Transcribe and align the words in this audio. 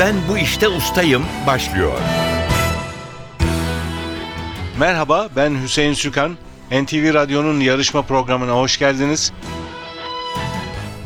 Ben 0.00 0.14
bu 0.28 0.38
işte 0.38 0.68
ustayım 0.68 1.24
başlıyor. 1.46 1.92
Merhaba, 4.78 5.28
ben 5.36 5.62
Hüseyin 5.62 5.92
Sükan. 5.92 6.36
NTV 6.70 7.14
Radyo'nun 7.14 7.60
yarışma 7.60 8.02
programına 8.02 8.52
hoş 8.52 8.78
geldiniz. 8.78 9.32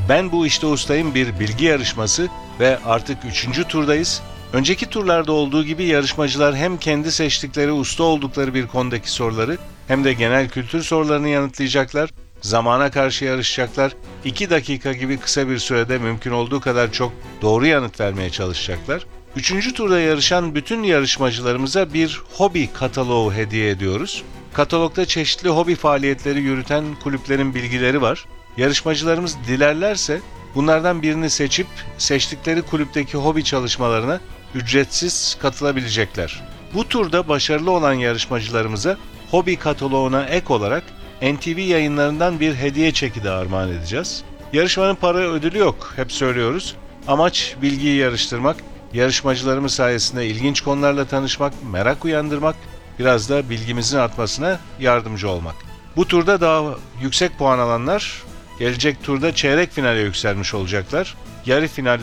Ben 0.08 0.32
bu 0.32 0.46
işte 0.46 0.66
ustayım 0.66 1.14
bir 1.14 1.40
bilgi 1.40 1.64
yarışması 1.64 2.28
ve 2.60 2.78
artık 2.86 3.24
üçüncü 3.24 3.64
turdayız. 3.64 4.22
Önceki 4.52 4.86
turlarda 4.86 5.32
olduğu 5.32 5.64
gibi 5.64 5.84
yarışmacılar 5.84 6.56
hem 6.56 6.76
kendi 6.76 7.12
seçtikleri 7.12 7.72
usta 7.72 8.04
oldukları 8.04 8.54
bir 8.54 8.66
konudaki 8.66 9.10
soruları 9.10 9.58
hem 9.88 10.04
de 10.04 10.12
genel 10.12 10.48
kültür 10.48 10.82
sorularını 10.82 11.28
yanıtlayacaklar. 11.28 12.10
Zamana 12.44 12.90
karşı 12.90 13.24
yarışacaklar. 13.24 13.92
2 14.24 14.50
dakika 14.50 14.92
gibi 14.92 15.16
kısa 15.16 15.48
bir 15.48 15.58
sürede 15.58 15.98
mümkün 15.98 16.30
olduğu 16.30 16.60
kadar 16.60 16.92
çok 16.92 17.12
doğru 17.42 17.66
yanıt 17.66 18.00
vermeye 18.00 18.30
çalışacaklar. 18.30 19.06
Üçüncü 19.36 19.74
turda 19.74 20.00
yarışan 20.00 20.54
bütün 20.54 20.82
yarışmacılarımıza 20.82 21.94
bir 21.94 22.22
hobi 22.32 22.72
kataloğu 22.72 23.34
hediye 23.34 23.70
ediyoruz. 23.70 24.22
Katalogda 24.54 25.06
çeşitli 25.06 25.48
hobi 25.48 25.74
faaliyetleri 25.74 26.40
yürüten 26.40 26.84
kulüplerin 27.02 27.54
bilgileri 27.54 28.02
var. 28.02 28.24
Yarışmacılarımız 28.56 29.36
dilerlerse 29.48 30.20
bunlardan 30.54 31.02
birini 31.02 31.30
seçip 31.30 31.66
seçtikleri 31.98 32.62
kulüpteki 32.62 33.16
hobi 33.16 33.44
çalışmalarına 33.44 34.20
ücretsiz 34.54 35.36
katılabilecekler. 35.42 36.42
Bu 36.74 36.88
turda 36.88 37.28
başarılı 37.28 37.70
olan 37.70 37.92
yarışmacılarımıza 37.92 38.96
hobi 39.30 39.56
kataloğuna 39.56 40.24
ek 40.24 40.52
olarak 40.52 40.84
NTV 41.22 41.58
yayınlarından 41.58 42.40
bir 42.40 42.54
hediye 42.54 42.92
çeki 42.92 43.24
de 43.24 43.30
armağan 43.30 43.72
edeceğiz. 43.72 44.24
Yarışmanın 44.52 44.94
para 44.94 45.18
ödülü 45.18 45.58
yok, 45.58 45.92
hep 45.96 46.12
söylüyoruz. 46.12 46.76
Amaç 47.08 47.56
bilgiyi 47.62 47.96
yarıştırmak, 47.96 48.56
yarışmacılarımız 48.92 49.72
sayesinde 49.74 50.26
ilginç 50.26 50.60
konularla 50.60 51.04
tanışmak, 51.04 51.52
merak 51.72 52.04
uyandırmak, 52.04 52.56
biraz 52.98 53.30
da 53.30 53.50
bilgimizin 53.50 53.98
artmasına 53.98 54.58
yardımcı 54.80 55.30
olmak. 55.30 55.54
Bu 55.96 56.08
turda 56.08 56.40
daha 56.40 56.74
yüksek 57.02 57.38
puan 57.38 57.58
alanlar 57.58 58.22
gelecek 58.58 59.02
turda 59.02 59.34
çeyrek 59.34 59.72
finale 59.72 60.00
yükselmiş 60.00 60.54
olacaklar. 60.54 61.16
Yarı 61.46 61.68
final 61.68 62.00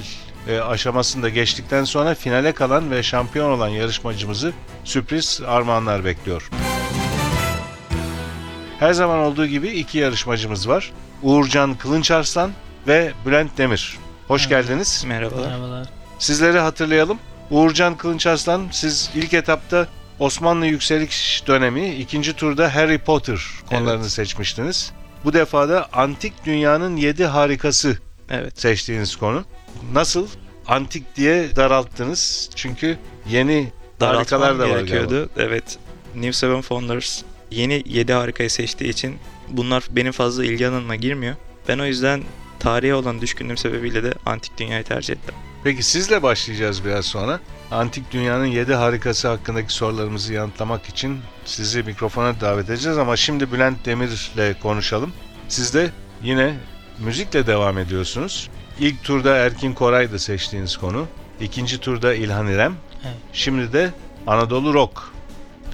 e, 0.47 0.59
aşamasında 0.59 1.29
geçtikten 1.29 1.83
sonra 1.83 2.15
finale 2.15 2.51
kalan 2.51 2.91
ve 2.91 3.03
şampiyon 3.03 3.51
olan 3.51 3.69
yarışmacımızı 3.69 4.53
sürpriz 4.83 5.41
armağanlar 5.47 6.05
bekliyor. 6.05 6.49
Her 8.81 8.93
zaman 8.93 9.19
olduğu 9.19 9.45
gibi 9.45 9.69
iki 9.69 9.97
yarışmacımız 9.97 10.67
var. 10.69 10.91
Uğurcan 11.23 11.75
Kılınçarslan 11.75 12.51
ve 12.87 13.11
Bülent 13.25 13.57
Demir. 13.57 13.97
Hoş 14.27 14.49
geldiniz. 14.49 15.03
Merhabalar. 15.07 15.47
Merhabalar. 15.47 15.87
Sizleri 16.19 16.59
hatırlayalım. 16.59 17.19
Uğurcan 17.49 17.97
Kılınçarslan 17.97 18.67
siz 18.71 19.09
ilk 19.15 19.33
etapta 19.33 19.87
Osmanlı 20.19 20.65
yükseliş 20.65 21.43
dönemi, 21.47 21.89
ikinci 21.95 22.33
turda 22.33 22.75
Harry 22.75 22.97
Potter 22.97 23.39
konularını 23.69 24.09
seçmiştiniz. 24.09 24.91
Bu 25.25 25.33
defa 25.33 25.69
da 25.69 25.87
antik 25.93 26.45
dünyanın 26.45 26.95
yedi 26.95 27.25
harikası 27.25 27.97
Evet. 28.29 28.59
seçtiğiniz 28.61 29.15
konu. 29.15 29.43
Nasıl? 29.93 30.27
Antik 30.67 31.15
diye 31.15 31.55
daralttınız. 31.55 32.49
Çünkü 32.55 32.97
yeni 33.29 33.71
harikalar 33.99 34.41
Daraltmam 34.49 34.59
da 34.59 34.73
var 34.73 34.77
gerekiyordu. 34.79 35.29
galiba. 35.35 35.53
Evet. 35.53 35.77
New 36.15 36.33
Seven 36.33 36.61
Founders 36.61 37.23
yeni 37.51 37.83
7 37.85 38.13
harikayı 38.13 38.49
seçtiği 38.49 38.89
için 38.89 39.17
bunlar 39.49 39.83
benim 39.89 40.11
fazla 40.11 40.45
ilgi 40.45 40.67
alanıma 40.67 40.95
girmiyor. 40.95 41.35
Ben 41.67 41.79
o 41.79 41.85
yüzden 41.85 42.23
tarihe 42.59 42.93
olan 42.93 43.21
düşkünlüğüm 43.21 43.57
sebebiyle 43.57 44.03
de 44.03 44.13
antik 44.25 44.57
dünyayı 44.57 44.83
tercih 44.83 45.13
ettim. 45.13 45.35
Peki 45.63 45.83
sizle 45.83 46.23
başlayacağız 46.23 46.85
biraz 46.85 47.05
sonra. 47.05 47.39
Antik 47.71 48.11
dünyanın 48.11 48.45
yedi 48.45 48.73
harikası 48.73 49.27
hakkındaki 49.27 49.73
sorularımızı 49.73 50.33
yanıtlamak 50.33 50.85
için 50.85 51.19
sizi 51.45 51.83
mikrofona 51.83 52.41
davet 52.41 52.69
edeceğiz 52.69 52.97
ama 52.97 53.17
şimdi 53.17 53.51
Bülent 53.51 53.85
Demir'le 53.85 54.59
konuşalım. 54.61 55.13
Siz 55.47 55.73
de 55.73 55.89
yine 56.23 56.57
müzikle 56.99 57.47
devam 57.47 57.77
ediyorsunuz. 57.77 58.49
İlk 58.79 59.03
turda 59.03 59.37
Erkin 59.37 59.73
Koray'dı 59.73 60.19
seçtiğiniz 60.19 60.77
konu. 60.77 61.07
İkinci 61.41 61.77
turda 61.77 62.13
İlhan 62.13 62.47
İrem. 62.47 62.75
Evet. 63.05 63.15
Şimdi 63.33 63.73
de 63.73 63.89
Anadolu 64.27 64.73
Rock. 64.73 65.01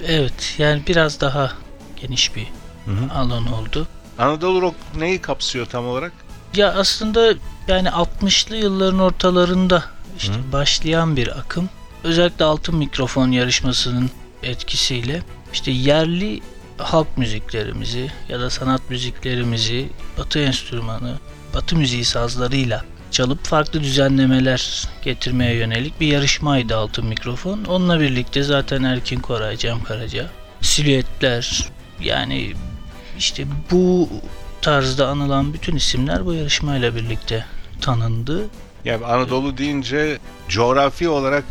Evet 0.06 0.54
yani 0.58 0.82
biraz 0.88 1.20
daha 1.20 1.52
geniş 2.00 2.36
bir 2.36 2.46
Hı 2.84 2.90
hı. 2.90 3.12
alan 3.18 3.52
oldu. 3.52 3.86
Anadolu 4.18 4.62
Rock 4.62 4.74
neyi 4.96 5.20
kapsıyor 5.20 5.66
tam 5.66 5.86
olarak? 5.88 6.12
Ya 6.54 6.72
aslında 6.72 7.34
yani 7.68 7.88
60'lı 7.88 8.56
yılların 8.56 8.98
ortalarında 9.00 9.84
işte 10.18 10.32
Hı. 10.32 10.52
başlayan 10.52 11.16
bir 11.16 11.38
akım. 11.38 11.68
Özellikle 12.04 12.44
altın 12.44 12.76
mikrofon 12.76 13.30
yarışmasının 13.30 14.10
etkisiyle 14.42 15.22
işte 15.52 15.70
yerli 15.70 16.40
halk 16.78 17.18
müziklerimizi 17.18 18.10
ya 18.28 18.40
da 18.40 18.50
sanat 18.50 18.90
müziklerimizi 18.90 19.88
batı 20.18 20.38
enstrümanı, 20.38 21.14
batı 21.54 21.76
müziği 21.76 22.04
sazlarıyla 22.04 22.84
çalıp 23.10 23.44
farklı 23.44 23.82
düzenlemeler 23.82 24.88
getirmeye 25.02 25.54
yönelik 25.54 26.00
bir 26.00 26.06
yarışmaydı 26.06 26.76
altın 26.76 27.06
mikrofon. 27.06 27.64
Onunla 27.64 28.00
birlikte 28.00 28.42
zaten 28.42 28.82
Erkin 28.82 29.20
Koray, 29.20 29.56
Cem 29.56 29.84
Karaca, 29.84 30.26
silüetler 30.60 31.68
yani 32.00 32.54
işte 33.18 33.44
bu 33.70 34.08
tarzda 34.62 35.08
anılan 35.08 35.54
bütün 35.54 35.76
isimler 35.76 36.26
bu 36.26 36.34
yarışmayla 36.34 36.94
birlikte 36.94 37.44
tanındı. 37.80 38.48
Yani 38.84 39.06
Anadolu 39.06 39.58
deyince 39.58 40.18
coğrafi 40.48 41.08
olarak 41.08 41.44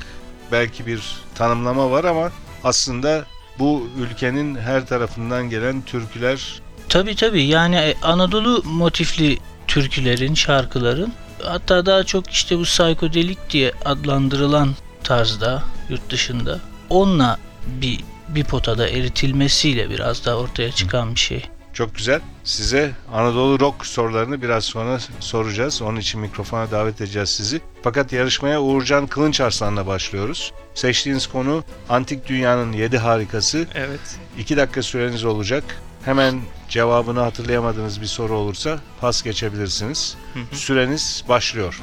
belki 0.52 0.86
bir 0.86 1.02
tanımlama 1.36 1.92
var 1.92 2.04
ama 2.04 2.32
aslında 2.64 3.26
bu 3.60 3.88
ülkenin 4.00 4.56
her 4.56 4.86
tarafından 4.86 5.50
gelen 5.50 5.82
türküler 5.82 6.62
Tabi 6.90 7.16
tabi 7.16 7.44
yani 7.44 7.76
e, 7.76 7.96
Anadolu 8.04 8.64
motifli 8.66 9.38
türkülerin, 9.68 10.34
şarkıların 10.34 11.14
hatta 11.44 11.86
daha 11.86 12.04
çok 12.04 12.30
işte 12.30 12.58
bu 12.58 12.64
psikodelik 12.64 13.50
diye 13.50 13.74
adlandırılan 13.86 14.76
tarzda 15.04 15.64
yurt 15.90 16.10
dışında 16.10 16.60
onunla 16.90 17.38
bir 17.68 18.00
bir 18.30 18.44
potada 18.44 18.90
eritilmesiyle 18.90 19.90
biraz 19.90 20.26
daha 20.26 20.36
ortaya 20.36 20.72
çıkan 20.72 21.16
bir 21.16 21.20
şey. 21.20 21.46
çok 21.74 21.96
güzel. 21.96 22.22
Size 22.44 22.92
Anadolu 23.14 23.60
Rock 23.60 23.86
sorularını 23.86 24.42
biraz 24.42 24.64
sonra 24.64 25.00
soracağız. 25.20 25.82
Onun 25.82 26.00
için 26.00 26.22
mikrofona 26.22 26.72
davet 26.72 27.02
edeceğiz 27.02 27.30
sizi. 27.30 27.62
Fakat 27.84 28.14
yarışmaya 28.14 28.62
Uğurcan 28.62 29.08
Kılınçarslan'la 29.08 29.88
başlıyoruz. 29.88 30.52
Seçtiğiniz 30.76 31.28
konu 31.28 31.64
Antik 31.90 32.28
Dünyanın 32.28 32.74
Yedi 32.74 32.98
Harikası. 32.98 33.68
Evet. 33.76 34.00
2 34.40 34.58
dakika 34.58 34.84
süreniz 34.84 35.26
olacak. 35.26 35.64
Hemen 36.06 36.42
cevabını 36.70 37.20
hatırlayamadığınız 37.20 38.02
bir 38.02 38.06
soru 38.06 38.34
olursa 38.38 38.80
pas 39.02 39.24
geçebilirsiniz. 39.24 40.18
Süreniz 40.52 41.24
başlıyor. 41.30 41.82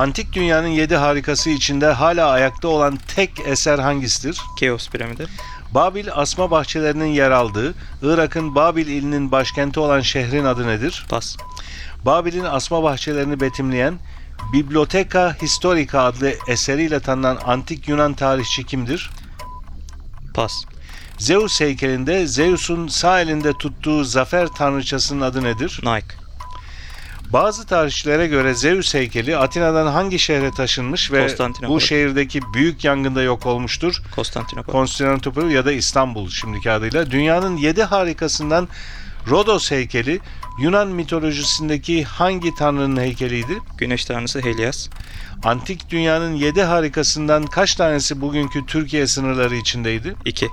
Antik 0.00 0.32
dünyanın 0.32 0.68
yedi 0.68 0.96
harikası 0.96 1.50
içinde 1.50 1.86
hala 1.86 2.30
ayakta 2.30 2.68
olan 2.68 2.98
tek 3.16 3.30
eser 3.46 3.78
hangisidir? 3.78 4.40
Keops 4.58 4.88
piramidi. 4.88 5.26
Babil 5.74 6.08
asma 6.12 6.50
bahçelerinin 6.50 7.06
yer 7.06 7.30
aldığı, 7.30 7.74
Irak'ın 8.02 8.54
Babil 8.54 8.86
ilinin 8.86 9.32
başkenti 9.32 9.80
olan 9.80 10.00
şehrin 10.00 10.44
adı 10.44 10.66
nedir? 10.66 11.06
Pas. 11.08 11.36
Babil'in 12.04 12.44
asma 12.44 12.82
bahçelerini 12.82 13.40
betimleyen 13.40 13.98
Bibliotheca 14.52 15.36
Historica 15.42 16.00
adlı 16.00 16.34
eseriyle 16.48 17.00
tanınan 17.00 17.38
antik 17.46 17.88
Yunan 17.88 18.14
tarihçi 18.14 18.66
kimdir? 18.66 19.10
Pas. 20.34 20.52
Zeus 21.18 21.60
heykelinde 21.60 22.26
Zeus'un 22.26 22.88
sağ 22.88 23.20
elinde 23.20 23.52
tuttuğu 23.52 24.04
zafer 24.04 24.48
tanrıçasının 24.48 25.20
adı 25.20 25.44
nedir? 25.44 25.80
Nike. 25.84 26.19
Bazı 27.32 27.66
tarihçilere 27.66 28.26
göre 28.26 28.54
Zeus 28.54 28.94
heykeli 28.94 29.36
Atina'dan 29.36 29.86
hangi 29.86 30.18
şehre 30.18 30.50
taşınmış 30.50 31.12
ve 31.12 31.28
bu 31.68 31.80
şehirdeki 31.80 32.40
büyük 32.54 32.84
yangında 32.84 33.22
yok 33.22 33.46
olmuştur? 33.46 34.02
Konstantinopol. 34.14 34.72
Konstantinopol 34.72 35.50
ya 35.50 35.64
da 35.64 35.72
İstanbul 35.72 36.28
şimdiki 36.28 36.70
adıyla. 36.70 37.10
Dünyanın 37.10 37.56
yedi 37.56 37.82
harikasından 37.82 38.68
Rodos 39.28 39.70
heykeli 39.70 40.20
Yunan 40.60 40.88
mitolojisindeki 40.88 42.04
hangi 42.04 42.54
tanrının 42.54 43.00
heykeliydi? 43.00 43.58
Güneş 43.78 44.04
tanrısı 44.04 44.40
Helios. 44.40 44.88
Antik 45.44 45.90
dünyanın 45.90 46.34
yedi 46.34 46.62
harikasından 46.62 47.46
kaç 47.46 47.74
tanesi 47.74 48.20
bugünkü 48.20 48.66
Türkiye 48.66 49.06
sınırları 49.06 49.56
içindeydi? 49.56 50.14
2. 50.24 50.48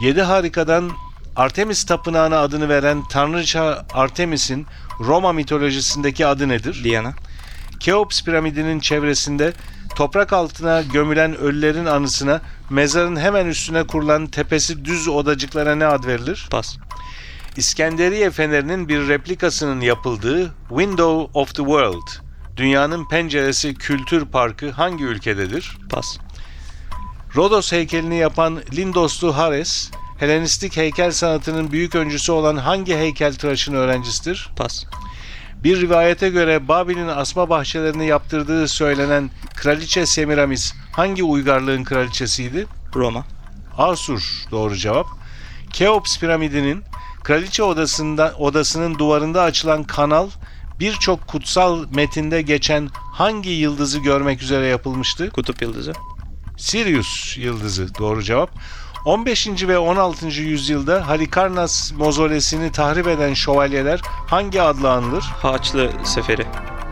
Yedi 0.00 0.22
harikadan 0.22 0.90
Artemis 1.36 1.84
Tapınağı'na 1.84 2.38
adını 2.38 2.68
veren 2.68 3.02
tanrıça 3.08 3.86
Artemis'in 3.92 4.66
Roma 5.00 5.32
mitolojisindeki 5.32 6.26
adı 6.26 6.48
nedir? 6.48 6.84
Diana. 6.84 7.14
Keops 7.80 8.22
piramidinin 8.22 8.80
çevresinde 8.80 9.52
toprak 9.96 10.32
altına 10.32 10.82
gömülen 10.82 11.36
ölülerin 11.36 11.86
anısına 11.86 12.40
mezarın 12.70 13.16
hemen 13.16 13.46
üstüne 13.46 13.86
kurulan 13.86 14.26
tepesi 14.26 14.84
düz 14.84 15.08
odacıklara 15.08 15.74
ne 15.74 15.86
ad 15.86 16.04
verilir? 16.04 16.48
Pas. 16.50 16.76
İskenderiye 17.56 18.30
fenerinin 18.30 18.88
bir 18.88 19.08
replikasının 19.08 19.80
yapıldığı 19.80 20.54
Window 20.68 21.40
of 21.40 21.48
the 21.48 21.62
World 21.62 22.08
Dünyanın 22.56 23.08
Penceresi 23.08 23.74
Kültür 23.74 24.26
Parkı 24.26 24.70
hangi 24.70 25.04
ülkededir? 25.04 25.78
Pas. 25.90 26.18
Rodos 27.36 27.72
heykelini 27.72 28.16
yapan 28.16 28.62
Lindoslu 28.76 29.36
Hares, 29.36 29.90
Helenistik 30.18 30.76
heykel 30.76 31.10
sanatının 31.10 31.72
büyük 31.72 31.94
öncüsü 31.94 32.32
olan 32.32 32.56
hangi 32.56 32.96
heykeltıraşın 32.96 33.74
öğrencisidir? 33.74 34.50
Pas. 34.56 34.84
Bir 35.64 35.80
rivayete 35.80 36.28
göre 36.28 36.68
Babil'in 36.68 37.08
asma 37.08 37.48
bahçelerini 37.48 38.06
yaptırdığı 38.06 38.68
söylenen 38.68 39.30
Kraliçe 39.54 40.06
Semiramis 40.06 40.74
hangi 40.92 41.22
uygarlığın 41.22 41.84
kraliçesiydi? 41.84 42.66
Roma. 42.94 43.24
Asur 43.78 44.44
doğru 44.50 44.76
cevap. 44.76 45.06
Keops 45.72 46.18
piramidinin 46.18 46.82
kraliçe 47.24 47.62
odasında 47.62 48.34
odasının 48.38 48.98
duvarında 48.98 49.42
açılan 49.42 49.84
kanal 49.84 50.28
birçok 50.80 51.26
kutsal 51.28 51.84
metinde 51.90 52.42
geçen 52.42 52.88
hangi 53.12 53.50
yıldızı 53.50 53.98
görmek 53.98 54.42
üzere 54.42 54.66
yapılmıştı? 54.66 55.30
Kutup 55.30 55.62
yıldızı. 55.62 55.92
Sirius 56.56 57.38
yıldızı 57.38 57.94
doğru 57.98 58.22
cevap. 58.22 58.50
15. 59.06 59.68
ve 59.68 59.78
16. 59.78 60.26
yüzyılda 60.26 61.08
Halikarnas 61.08 61.92
mozolesini 61.92 62.72
tahrip 62.72 63.08
eden 63.08 63.34
şövalyeler 63.34 64.00
hangi 64.04 64.62
adla 64.62 64.92
anılır? 64.92 65.22
Haçlı 65.22 65.90
Seferi. 66.04 66.46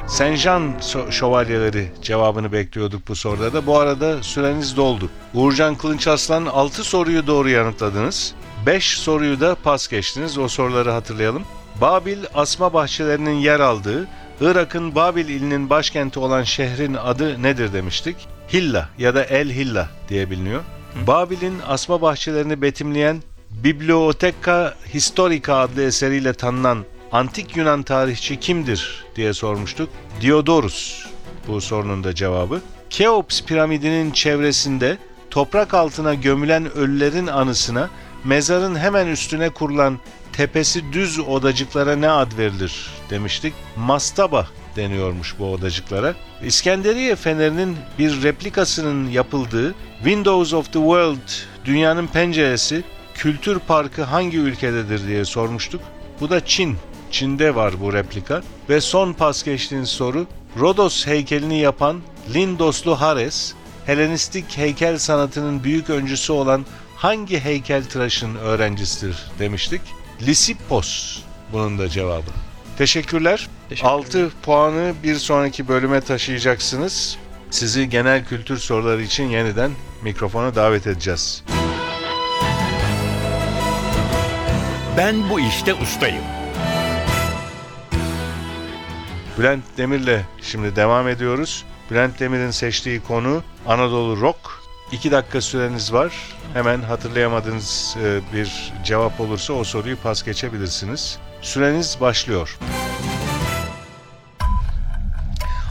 Senjan 0.07 0.75
şövalyeleri 1.11 1.93
cevabını 2.03 2.53
bekliyorduk 2.53 3.09
bu 3.09 3.17
soruda 3.17 3.53
da. 3.53 3.67
Bu 3.67 3.79
arada 3.79 4.23
süreniz 4.23 4.77
doldu. 4.77 5.11
Uğurcan 5.35 5.75
Kılınç 5.75 6.09
Aslan 6.09 6.47
6 6.47 6.85
soruyu 6.85 7.27
doğru 7.27 7.49
yanıtladınız. 7.49 8.35
5 8.67 8.99
soruyu 8.99 9.41
da 9.41 9.55
pas 9.55 9.89
geçtiniz. 9.89 10.39
O 10.39 10.49
soruları 10.49 10.91
hatırlayalım. 10.91 11.43
Babil 11.81 12.19
asma 12.35 12.73
bahçelerinin 12.73 13.37
yer 13.37 13.61
aldığı 13.61 14.09
Irak'ın 14.41 14.95
Babil 14.95 15.29
ilinin 15.29 15.71
başkenti 15.71 16.19
olan 16.19 16.43
şehrin 16.43 16.95
adı 16.95 17.43
nedir 17.43 17.73
demiştik? 17.73 18.17
Hilla 18.53 18.89
ya 18.99 19.15
da 19.15 19.25
El 19.25 19.51
Hilla 19.51 19.89
diye 20.09 20.31
biliniyor. 20.31 20.63
Babil'in 20.95 21.55
asma 21.67 22.03
bahçelerini 22.03 22.63
betimleyen 22.63 23.23
Bibliotheca 23.51 24.75
Historica 24.95 25.55
adlı 25.55 25.83
eseriyle 25.83 26.33
tanınan 26.33 26.85
antik 27.13 27.57
Yunan 27.57 27.83
tarihçi 27.83 28.41
kimdir 28.41 29.05
diye 29.17 29.33
sormuştuk. 29.33 29.89
Diodorus 30.21 31.07
bu 31.49 31.61
sorunun 31.61 32.05
da 32.05 32.15
cevabı. 32.15 32.61
Keops 32.91 33.43
piramidinin 33.43 34.11
çevresinde 34.11 34.99
toprak 35.31 35.75
altına 35.75 36.15
gömülen 36.15 36.73
ölülerin 36.73 37.27
anısına 37.27 37.91
mezarın 38.25 38.77
hemen 38.77 39.07
üstüne 39.07 39.49
kurulan 39.49 39.99
tepesi 40.33 40.93
düz 40.93 41.19
odacıklara 41.19 41.97
ne 41.97 42.11
ad 42.11 42.39
verilir 42.39 42.91
demiştik. 43.11 43.55
Mastaba 43.77 44.49
deniyormuş 44.77 45.39
bu 45.39 45.53
odacıklara. 45.53 46.15
İskenderiye 46.45 47.17
fenerinin 47.17 47.77
bir 47.99 48.23
replikasının 48.23 49.11
yapıldığı 49.11 49.75
Windows 49.99 50.53
of 50.53 50.67
the 50.67 50.73
World 50.79 51.31
dünyanın 51.65 52.07
penceresi 52.07 52.85
kültür 53.15 53.59
parkı 53.59 54.03
hangi 54.03 54.39
ülkededir 54.39 55.07
diye 55.07 55.25
sormuştuk. 55.25 55.81
Bu 56.21 56.31
da 56.31 56.47
Çin. 56.47 56.77
Çin'de 57.11 57.55
var 57.55 57.81
bu 57.81 57.93
replika. 57.93 58.43
Ve 58.69 58.81
son 58.81 59.13
pas 59.13 59.43
geçtiğiniz 59.43 59.89
soru 59.89 60.27
Rodos 60.59 61.07
heykelini 61.07 61.59
yapan 61.59 62.01
Lindoslu 62.35 63.01
Hares, 63.01 63.55
Helenistik 63.87 64.57
heykel 64.57 64.99
sanatının 64.99 65.65
büyük 65.65 65.91
öncüsü 65.91 66.33
olan 66.33 66.67
hangi 66.97 67.41
heykeltıraşın 67.41 68.35
öğrencisidir 68.35 69.17
demiştik. 69.39 69.81
Lisippos 70.23 71.19
bunun 71.53 71.79
da 71.79 71.89
cevabı. 71.89 72.31
Teşekkürler. 72.79 73.49
Teşekkür 73.75 73.89
6 73.89 74.31
puanı 74.43 74.95
bir 75.03 75.15
sonraki 75.15 75.69
bölüme 75.69 76.01
taşıyacaksınız. 76.01 77.19
Sizi 77.51 77.89
genel 77.89 78.25
kültür 78.25 78.59
soruları 78.59 79.03
için 79.03 79.25
yeniden 79.25 79.71
mikrofona 80.03 80.55
davet 80.55 80.87
edeceğiz. 80.87 81.45
Ben 84.97 85.31
bu 85.31 85.41
işte 85.41 85.75
ustayım. 85.75 86.25
Bülent 89.39 89.65
Demir'le 89.77 90.21
şimdi 90.43 90.77
devam 90.77 91.09
ediyoruz. 91.09 91.65
Bülent 91.91 92.21
Demir'in 92.21 92.51
seçtiği 92.51 93.01
konu 93.03 93.43
Anadolu 93.67 94.21
Rock. 94.21 94.39
2 94.93 95.11
dakika 95.11 95.41
süreniz 95.41 95.93
var. 95.93 96.13
Hemen 96.53 96.83
hatırlayamadığınız 96.83 97.97
e, 98.03 98.21
bir 98.35 98.73
cevap 98.85 99.21
olursa 99.21 99.53
o 99.53 99.65
soruyu 99.65 99.97
pas 99.97 100.25
geçebilirsiniz. 100.25 101.19
Süreniz 101.43 101.99
başlıyor. 102.01 102.59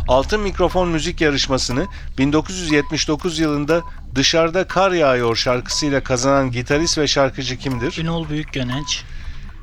Altın 0.07 0.39
Mikrofon 0.39 0.87
Müzik 0.87 1.21
Yarışması'nı 1.21 1.87
1979 2.17 3.39
yılında 3.39 3.81
Dışarıda 4.15 4.67
Kar 4.67 4.91
Yağıyor 4.91 5.35
şarkısıyla 5.35 6.03
kazanan 6.03 6.51
gitarist 6.51 6.97
ve 6.97 7.07
şarkıcı 7.07 7.57
kimdir? 7.57 7.97
Ünol 7.97 8.29
Büyükgönenç, 8.29 9.03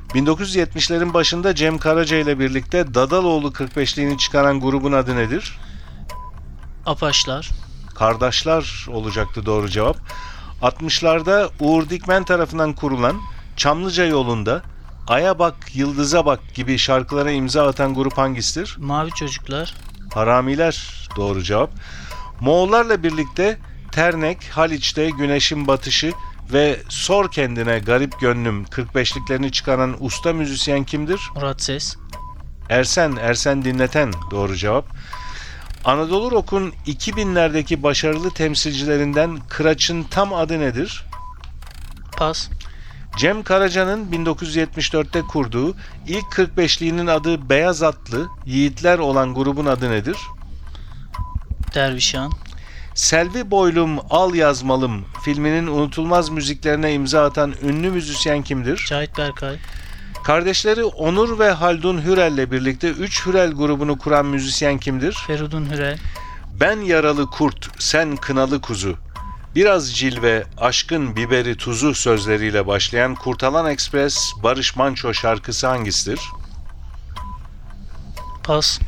1970'lerin 0.09 1.13
başında 1.13 1.55
Cem 1.55 1.77
Karaca 1.77 2.17
ile 2.17 2.39
birlikte 2.39 2.93
Dadaloğlu 2.93 3.47
45'liğini 3.47 4.17
çıkaran 4.17 4.59
grubun 4.59 4.91
adı 4.91 5.15
nedir? 5.15 5.59
Apaçlar, 6.85 7.49
Kardeşler 7.95 8.85
olacaktı 8.89 9.45
doğru 9.45 9.69
cevap. 9.69 9.97
60'larda 10.61 11.49
Uğur 11.59 11.89
Dikmen 11.89 12.23
tarafından 12.23 12.73
kurulan 12.73 13.21
Çamlıca 13.57 14.05
yolunda 14.05 14.61
Aya 15.07 15.39
bak, 15.39 15.55
yıldıza 15.73 16.25
bak 16.25 16.39
gibi 16.53 16.77
şarkılara 16.77 17.31
imza 17.31 17.67
atan 17.67 17.93
grup 17.93 18.17
hangisidir? 18.17 18.75
Mavi 18.79 19.11
Çocuklar, 19.11 19.73
Haramiler 20.13 21.07
doğru 21.15 21.43
cevap. 21.43 21.71
Moğollarla 22.39 23.03
birlikte 23.03 23.57
Ternek, 23.91 24.49
Haliç'te 24.51 25.09
Güneşin 25.09 25.67
Batışı 25.67 26.13
ve 26.53 26.79
Sor 26.89 27.31
Kendine 27.31 27.79
Garip 27.79 28.19
Gönlüm 28.19 28.63
45'liklerini 28.63 29.51
çıkaran 29.51 29.95
usta 29.99 30.33
müzisyen 30.33 30.83
kimdir? 30.83 31.21
Murat 31.35 31.61
Ses, 31.61 31.95
Ersen, 32.69 33.15
Ersen 33.21 33.65
Dinleten 33.65 34.13
doğru 34.31 34.55
cevap. 34.55 34.85
Anadolu 35.85 36.31
Rock'un 36.31 36.73
2000'lerdeki 36.87 37.83
başarılı 37.83 38.31
temsilcilerinden 38.31 39.39
Kıraç'ın 39.49 40.03
tam 40.03 40.33
adı 40.33 40.59
nedir? 40.59 41.05
Pas, 42.17 42.49
Cem 43.17 43.43
Karaca'nın 43.43 44.11
1974'te 44.11 45.21
kurduğu 45.21 45.75
ilk 46.07 46.25
45'liğinin 46.25 47.11
adı 47.11 47.49
Beyaz 47.49 47.83
Atlı, 47.83 48.27
Yiğitler 48.45 48.99
olan 48.99 49.33
grubun 49.35 49.65
adı 49.65 49.91
nedir? 49.91 50.17
Dervişan, 51.75 52.31
Selvi 52.95 53.51
Boylum 53.51 53.99
Al 54.09 54.35
Yazmalım 54.35 55.05
filminin 55.23 55.67
unutulmaz 55.67 56.29
müziklerine 56.29 56.93
imza 56.93 57.25
atan 57.25 57.53
ünlü 57.63 57.91
müzisyen 57.91 58.41
kimdir? 58.41 58.85
Cahit 58.89 59.17
Berkay, 59.17 59.57
Kardeşleri 60.23 60.83
Onur 60.83 61.39
ve 61.39 61.51
Haldun 61.51 62.01
Hürel'le 62.01 62.51
birlikte 62.51 62.89
3 62.89 63.25
Hürel 63.25 63.51
grubunu 63.51 63.97
kuran 63.97 64.25
müzisyen 64.25 64.77
kimdir? 64.77 65.17
Feridun 65.27 65.65
Hürel, 65.71 65.97
Ben 66.59 66.81
yaralı 66.81 67.29
kurt, 67.29 67.81
sen 67.81 68.15
kınalı 68.15 68.61
kuzu. 68.61 68.97
Biraz 69.55 69.95
cilve, 69.95 70.43
aşkın 70.57 71.15
biberi 71.15 71.57
tuzu 71.57 71.93
sözleriyle 71.93 72.67
başlayan 72.67 73.15
Kurtalan 73.15 73.71
Ekspres 73.71 74.31
Barış 74.43 74.75
Manço 74.75 75.13
şarkısı 75.13 75.67
hangisidir? 75.67 76.19
Pas, 78.43 78.79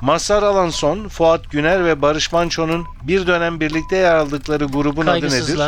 Mazhar 0.00 0.42
Alanson, 0.42 1.08
Fuat 1.08 1.50
Güner 1.50 1.84
ve 1.84 2.02
Barış 2.02 2.32
Manço'nun 2.32 2.86
bir 3.02 3.26
dönem 3.26 3.60
birlikte 3.60 3.96
yer 3.96 4.14
aldıkları 4.14 4.64
grubun 4.64 5.06
adı 5.06 5.30
nedir? 5.30 5.60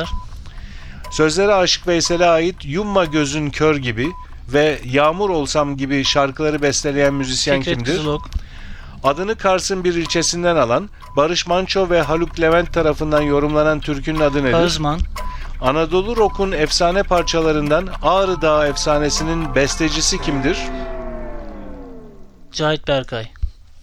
Sözleri 1.10 1.54
Aşık 1.54 1.86
Veysel'e 1.86 2.26
ait 2.26 2.56
Yumma 2.64 3.04
Gözün 3.04 3.50
Kör 3.50 3.76
gibi 3.76 4.10
ve 4.52 4.80
Yağmur 4.84 5.30
Olsam 5.30 5.76
gibi 5.76 6.04
şarkıları 6.04 6.62
besteleyen 6.62 7.14
müzisyen 7.14 7.60
Fikret 7.60 7.76
kimdir? 7.76 7.96
Kızılok, 7.96 8.30
Adını 9.04 9.36
Kars'ın 9.36 9.84
bir 9.84 9.94
ilçesinden 9.94 10.56
alan 10.56 10.88
Barış 11.16 11.46
Manço 11.46 11.90
ve 11.90 12.02
Haluk 12.02 12.40
Levent 12.40 12.72
tarafından 12.72 13.22
yorumlanan 13.22 13.80
türkünün 13.80 14.20
adı 14.20 14.44
nedir? 14.44 14.52
Ağızman, 14.52 15.00
Anadolu 15.60 16.16
Rock'un 16.16 16.52
efsane 16.52 17.02
parçalarından 17.02 17.88
Ağrı 18.02 18.42
Dağı 18.42 18.68
efsanesinin 18.68 19.54
bestecisi 19.54 20.20
kimdir? 20.20 20.58
Cahit 22.52 22.88
Berkay, 22.88 23.26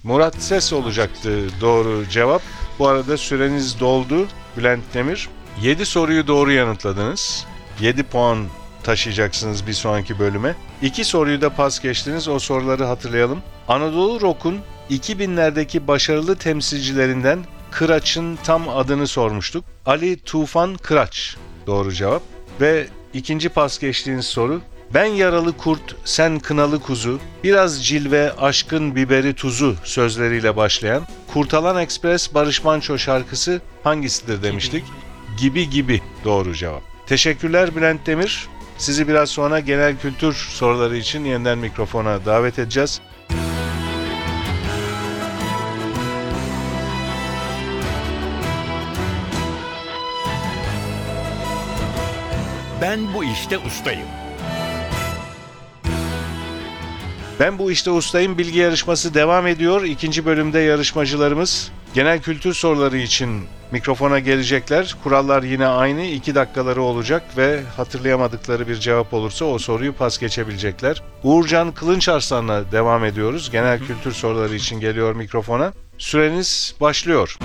Murat 0.04 0.36
Ses 0.36 0.74
olacaktı 0.74 1.62
doğru 1.62 2.10
cevap. 2.10 2.42
Bu 2.80 2.88
arada 2.88 3.18
süreniz 3.18 3.80
doldu 3.80 4.28
Bülent 4.58 4.84
Demir. 4.94 5.30
7 5.62 5.86
soruyu 5.86 6.28
doğru 6.28 6.52
yanıtladınız. 6.52 7.46
7 7.80 8.04
puan 8.04 8.38
taşıyacaksınız 8.84 9.68
bir 9.68 9.74
sonraki 9.74 10.20
bölüme. 10.20 10.56
2 10.82 11.06
soruyu 11.06 11.42
da 11.42 11.50
pas 11.50 11.80
geçtiniz. 11.80 12.28
O 12.28 12.40
soruları 12.40 12.86
hatırlayalım. 12.86 13.40
Anadolu 13.68 14.22
Rock'un 14.22 14.60
2000'lerdeki 14.90 15.88
başarılı 15.88 16.36
temsilcilerinden 16.36 17.40
Kıraç'ın 17.72 18.38
tam 18.44 18.70
adını 18.70 19.08
sormuştuk. 19.08 19.66
Ali 19.86 20.20
Tufan 20.20 20.76
Kıraç 20.76 21.38
doğru 21.68 21.92
cevap. 21.92 22.22
Ve 22.62 22.88
ikinci 23.14 23.50
pas 23.50 23.80
geçtiğiniz 23.80 24.26
soru 24.26 24.62
ben 24.94 25.06
yaralı 25.06 25.58
kurt, 25.58 25.96
sen 26.06 26.40
kınalı 26.40 26.80
kuzu, 26.80 27.20
biraz 27.44 27.86
cilve, 27.86 28.34
aşkın 28.34 28.96
biberi 28.96 29.34
tuzu 29.34 29.76
sözleriyle 29.84 30.56
başlayan 30.56 31.08
Kurtalan 31.34 31.82
Express 31.82 32.34
Barış 32.34 32.64
Manço 32.64 32.98
şarkısı 32.98 33.62
hangisidir 33.84 34.44
demiştik? 34.44 34.84
Gibi 35.40 35.70
gibi 35.70 36.02
doğru 36.24 36.54
cevap. 36.54 36.82
Teşekkürler 37.08 37.76
Bülent 37.76 38.08
Demir. 38.08 38.48
Sizi 38.78 39.08
biraz 39.08 39.30
sonra 39.30 39.60
genel 39.60 39.98
kültür 39.98 40.34
soruları 40.34 40.98
için 40.98 41.26
yeniden 41.26 41.58
mikrofona 41.58 42.26
davet 42.26 42.60
edeceğiz. 42.60 43.02
Ben 52.82 53.14
bu 53.14 53.24
işte 53.24 53.58
ustayım. 53.58 54.08
Ben 57.40 57.60
bu 57.60 57.72
işte 57.72 57.92
ustayım 57.92 58.38
bilgi 58.38 58.60
yarışması 58.60 59.14
devam 59.14 59.48
ediyor. 59.48 59.84
İkinci 59.84 60.26
bölümde 60.26 60.60
yarışmacılarımız 60.60 61.72
genel 61.94 62.22
kültür 62.22 62.54
soruları 62.54 62.98
için 62.98 63.46
mikrofona 63.72 64.20
gelecekler. 64.20 64.96
Kurallar 65.04 65.44
yine 65.44 65.68
aynı. 65.68 66.06
2 66.06 66.36
dakikaları 66.36 66.82
olacak 66.82 67.24
ve 67.38 67.62
hatırlayamadıkları 67.78 68.68
bir 68.68 68.76
cevap 68.76 69.14
olursa 69.14 69.46
o 69.46 69.60
soruyu 69.60 69.94
pas 69.94 70.18
geçebilecekler. 70.18 71.04
Uğurcan 71.24 71.72
Kılınçarslan'la 71.72 72.72
devam 72.72 73.06
ediyoruz. 73.06 73.52
Genel 73.52 73.80
kültür 73.80 74.12
soruları 74.12 74.56
için 74.56 74.80
geliyor 74.80 75.16
mikrofona. 75.16 75.74
Süreniz 75.98 76.76
başlıyor. 76.82 77.38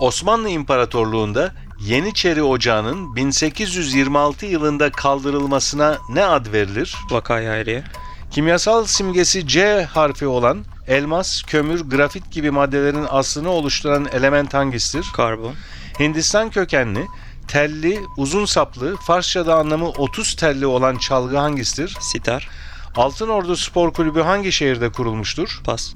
Osmanlı 0.00 0.48
İmparatorluğu'nda 0.48 1.52
Yeniçeri 1.80 2.42
Ocağı'nın 2.42 3.16
1826 3.16 4.46
yılında 4.46 4.92
kaldırılmasına 4.92 5.98
ne 6.08 6.24
ad 6.24 6.52
verilir? 6.52 6.96
Vakaya 7.10 7.52
ayrıya. 7.52 7.84
Kimyasal 8.30 8.84
simgesi 8.86 9.46
C 9.48 9.84
harfi 9.84 10.26
olan 10.26 10.64
elmas, 10.88 11.42
kömür, 11.42 11.80
grafit 11.80 12.32
gibi 12.32 12.50
maddelerin 12.50 13.06
aslını 13.10 13.50
oluşturan 13.50 14.08
element 14.12 14.54
hangisidir? 14.54 15.06
Karbon. 15.16 15.54
Hindistan 16.00 16.50
kökenli, 16.50 17.06
telli, 17.48 18.00
uzun 18.16 18.44
saplı, 18.44 18.96
Farsçada 18.96 19.54
anlamı 19.54 19.88
30 19.88 20.36
telli 20.36 20.66
olan 20.66 20.96
çalgı 20.96 21.36
hangisidir? 21.36 21.96
Sitar. 22.00 22.48
Altın 22.96 23.28
Ordu 23.28 23.56
Spor 23.56 23.92
Kulübü 23.92 24.20
hangi 24.20 24.52
şehirde 24.52 24.92
kurulmuştur? 24.92 25.60
Pas. 25.64 25.94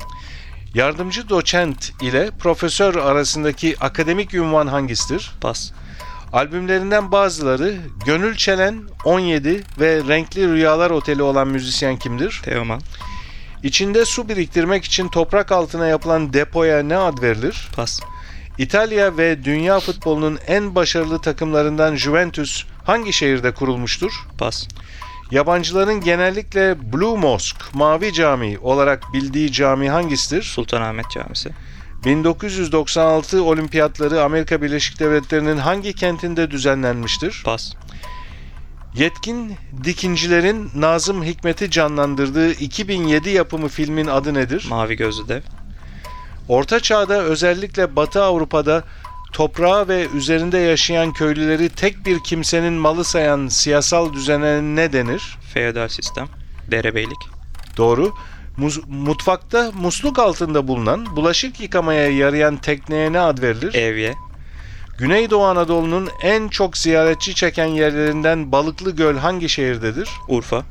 Yardımcı 0.74 1.28
doçent 1.28 1.92
ile 2.02 2.30
profesör 2.38 2.94
arasındaki 2.94 3.76
akademik 3.80 4.34
ünvan 4.34 4.66
hangisidir? 4.66 5.32
Pas. 5.40 5.72
Albümlerinden 6.32 7.12
bazıları 7.12 7.76
Gönül 8.06 8.36
Çelen, 8.36 8.82
17 9.04 9.62
ve 9.80 10.02
Renkli 10.08 10.48
Rüyalar 10.48 10.90
Oteli 10.90 11.22
olan 11.22 11.48
müzisyen 11.48 11.96
kimdir? 11.96 12.40
Teoman. 12.44 12.80
İçinde 13.62 14.04
su 14.04 14.28
biriktirmek 14.28 14.84
için 14.84 15.08
toprak 15.08 15.52
altına 15.52 15.86
yapılan 15.86 16.32
depoya 16.32 16.82
ne 16.82 16.96
ad 16.96 17.22
verilir? 17.22 17.68
Pas. 17.76 18.00
İtalya 18.58 19.16
ve 19.16 19.44
dünya 19.44 19.80
futbolunun 19.80 20.38
en 20.46 20.74
başarılı 20.74 21.20
takımlarından 21.20 21.96
Juventus 21.96 22.64
hangi 22.84 23.12
şehirde 23.12 23.54
kurulmuştur? 23.54 24.12
Pas. 24.38 24.68
Yabancıların 25.30 26.00
genellikle 26.00 26.92
Blue 26.92 27.18
Mosque, 27.18 27.66
Mavi 27.72 28.12
Cami 28.12 28.58
olarak 28.58 29.02
bildiği 29.12 29.52
cami 29.52 29.90
hangisidir? 29.90 30.42
Sultanahmet 30.42 31.10
Camisi. 31.10 31.50
1996 32.04 33.44
olimpiyatları 33.44 34.22
Amerika 34.22 34.62
Birleşik 34.62 35.00
Devletleri'nin 35.00 35.56
hangi 35.56 35.92
kentinde 35.92 36.50
düzenlenmiştir? 36.50 37.42
Pas. 37.44 37.72
Yetkin 38.94 39.56
dikincilerin 39.84 40.70
Nazım 40.74 41.24
Hikmet'i 41.24 41.70
canlandırdığı 41.70 42.52
2007 42.52 43.30
yapımı 43.30 43.68
filmin 43.68 44.06
adı 44.06 44.34
nedir? 44.34 44.66
Mavi 44.70 44.96
gözlü 44.96 45.28
dev. 45.28 45.40
Orta 46.48 46.80
Çağ'da 46.80 47.22
özellikle 47.22 47.96
Batı 47.96 48.22
Avrupa'da 48.22 48.84
toprağı 49.32 49.88
ve 49.88 50.06
üzerinde 50.14 50.58
yaşayan 50.58 51.12
köylüleri 51.12 51.68
tek 51.68 52.06
bir 52.06 52.24
kimsenin 52.24 52.72
malı 52.72 53.04
sayan 53.04 53.48
siyasal 53.48 54.12
düzene 54.12 54.62
ne 54.62 54.92
denir? 54.92 55.38
Feodal 55.54 55.88
sistem. 55.88 56.28
Derebeylik. 56.70 57.18
Doğru. 57.76 58.14
Muz- 58.56 58.88
mutfakta 58.88 59.72
musluk 59.74 60.18
altında 60.18 60.68
bulunan, 60.68 61.16
bulaşık 61.16 61.60
yıkamaya 61.60 62.10
yarayan 62.10 62.56
tekneye 62.56 63.12
ne 63.12 63.20
ad 63.20 63.42
verilir? 63.42 63.74
Evye. 63.74 64.14
Güneydoğu 64.98 65.44
Anadolu'nun 65.44 66.08
en 66.22 66.48
çok 66.48 66.78
ziyaretçi 66.78 67.34
çeken 67.34 67.66
yerlerinden 67.66 68.52
Balıklı 68.52 68.96
Göl 68.96 69.16
hangi 69.16 69.48
şehirdedir? 69.48 70.08
Urfa. 70.28 70.62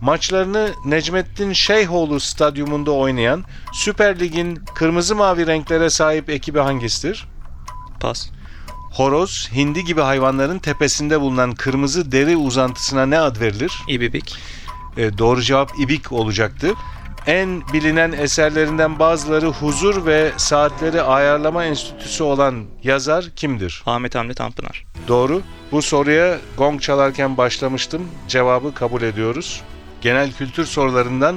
Maçlarını 0.00 0.70
Necmettin 0.84 1.52
Şeyhoğlu 1.52 2.20
Stadyumunda 2.20 2.90
oynayan 2.90 3.44
Süper 3.72 4.20
Lig'in 4.20 4.56
kırmızı 4.74 5.16
mavi 5.16 5.46
renklere 5.46 5.90
sahip 5.90 6.30
ekibi 6.30 6.58
hangisidir? 6.58 7.28
Pas. 8.00 8.30
Horoz, 8.90 9.48
hindi 9.52 9.84
gibi 9.84 10.00
hayvanların 10.00 10.58
tepesinde 10.58 11.20
bulunan 11.20 11.52
kırmızı 11.52 12.12
deri 12.12 12.36
uzantısına 12.36 13.06
ne 13.06 13.18
ad 13.18 13.40
verilir? 13.40 13.82
İbibik. 13.88 14.36
E, 14.96 15.18
doğru 15.18 15.42
cevap 15.42 15.70
ibik 15.78 16.12
olacaktı. 16.12 16.74
En 17.26 17.62
bilinen 17.72 18.12
eserlerinden 18.12 18.98
bazıları 18.98 19.46
Huzur 19.46 20.06
ve 20.06 20.32
Saatleri 20.36 21.02
Ayarlama 21.02 21.64
Enstitüsü 21.64 22.22
olan 22.22 22.64
yazar 22.82 23.24
kimdir? 23.36 23.82
Ahmet 23.86 24.14
Hamdi 24.14 24.34
Tanpınar. 24.34 24.84
Doğru. 25.08 25.42
Bu 25.72 25.82
soruya 25.82 26.38
gong 26.56 26.80
çalarken 26.80 27.36
başlamıştım. 27.36 28.08
Cevabı 28.28 28.74
kabul 28.74 29.02
ediyoruz. 29.02 29.62
Genel 30.00 30.32
kültür 30.32 30.64
sorularından 30.64 31.36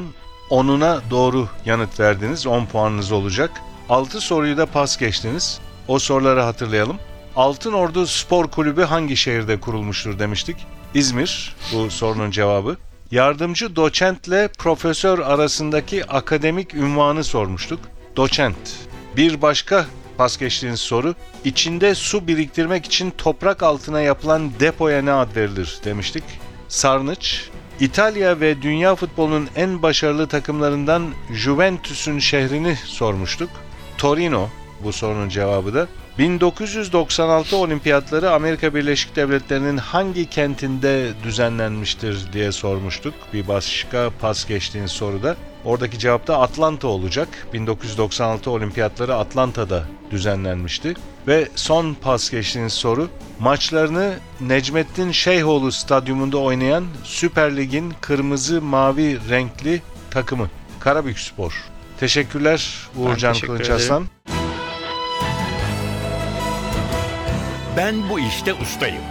10'una 0.49 1.01
doğru 1.09 1.47
yanıt 1.65 1.99
verdiniz. 1.99 2.47
10 2.47 2.65
puanınız 2.65 3.11
olacak. 3.11 3.51
6 3.89 4.21
soruyu 4.21 4.57
da 4.57 4.65
pas 4.65 4.97
geçtiniz. 4.97 5.59
O 5.87 5.99
soruları 5.99 6.41
hatırlayalım. 6.41 6.97
Altın 7.35 7.73
Ordu 7.73 8.07
Spor 8.07 8.47
Kulübü 8.47 8.83
hangi 8.83 9.17
şehirde 9.17 9.59
kurulmuştur 9.59 10.19
demiştik? 10.19 10.57
İzmir 10.93 11.55
bu 11.73 11.91
sorunun 11.91 12.31
cevabı. 12.31 12.77
Yardımcı 13.11 13.75
doçentle 13.75 14.47
profesör 14.57 15.19
arasındaki 15.19 16.05
akademik 16.05 16.73
ünvanı 16.73 17.23
sormuştuk. 17.23 17.79
Doçent. 18.15 18.87
Bir 19.17 19.41
başka 19.41 19.85
pas 20.17 20.37
geçtiğiniz 20.37 20.79
soru. 20.79 21.15
İçinde 21.45 21.95
su 21.95 22.27
biriktirmek 22.27 22.85
için 22.85 23.13
toprak 23.17 23.63
altına 23.63 24.01
yapılan 24.01 24.51
depoya 24.59 25.01
ne 25.01 25.11
ad 25.11 25.35
verilir 25.35 25.79
demiştik. 25.85 26.23
Sarnıç. 26.67 27.49
İtalya 27.79 28.39
ve 28.39 28.61
dünya 28.61 28.95
futbolunun 28.95 29.49
en 29.55 29.81
başarılı 29.81 30.27
takımlarından 30.27 31.09
Juventus'un 31.31 32.19
şehrini 32.19 32.75
sormuştuk. 32.75 33.49
Torino 33.97 34.49
bu 34.83 34.93
sorunun 34.93 35.29
cevabı 35.29 35.73
da. 35.73 35.87
1996 36.17 37.57
olimpiyatları 37.57 38.31
Amerika 38.31 38.75
Birleşik 38.75 39.15
Devletleri'nin 39.15 39.77
hangi 39.77 40.29
kentinde 40.29 41.11
düzenlenmiştir 41.23 42.33
diye 42.33 42.51
sormuştuk. 42.51 43.13
Bir 43.33 43.47
başka 43.47 44.11
pas 44.21 44.47
geçtiğiniz 44.47 44.91
soruda. 44.91 45.35
Oradaki 45.65 45.99
cevap 45.99 46.27
da 46.27 46.39
Atlanta 46.39 46.87
olacak. 46.87 47.27
1996 47.53 48.51
olimpiyatları 48.51 49.15
Atlanta'da 49.15 49.83
düzenlenmişti. 50.11 50.93
Ve 51.27 51.47
son 51.55 51.93
pas 51.93 52.29
geçtiğiniz 52.29 52.73
soru. 52.73 53.09
Maçlarını 53.39 54.13
Necmettin 54.41 55.11
Şeyhoğlu 55.11 55.71
Stadyumunda 55.71 56.37
oynayan 56.37 56.85
Süper 57.03 57.57
Lig'in 57.57 57.93
kırmızı 58.01 58.61
mavi 58.61 59.29
renkli 59.29 59.81
takımı 60.11 60.49
Karabük 60.79 61.19
Spor. 61.19 61.63
Teşekkürler 61.99 62.87
Uğurcan 62.97 63.33
teşekkür 63.33 63.57
Kılıç. 63.57 63.69
Aslan. 63.69 64.05
Ben 67.77 68.09
bu 68.09 68.19
işte 68.19 68.53
ustayım. 68.53 69.03